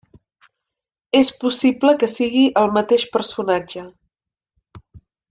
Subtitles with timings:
[1.19, 3.85] És possible que sigui el mateix personatge.